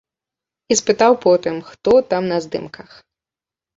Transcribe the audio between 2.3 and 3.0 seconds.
на здымках.